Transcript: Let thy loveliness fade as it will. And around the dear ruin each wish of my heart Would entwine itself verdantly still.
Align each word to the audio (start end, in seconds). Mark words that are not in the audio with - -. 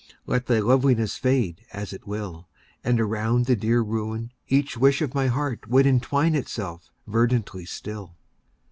Let 0.25 0.47
thy 0.47 0.57
loveliness 0.61 1.15
fade 1.17 1.63
as 1.73 1.93
it 1.93 2.07
will. 2.07 2.49
And 2.83 2.99
around 2.99 3.45
the 3.45 3.55
dear 3.55 3.83
ruin 3.83 4.31
each 4.47 4.75
wish 4.75 4.99
of 4.99 5.13
my 5.13 5.27
heart 5.27 5.67
Would 5.69 5.85
entwine 5.85 6.33
itself 6.33 6.89
verdantly 7.05 7.65
still. 7.65 8.17